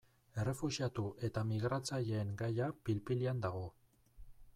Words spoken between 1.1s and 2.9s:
eta migratzaileen gaia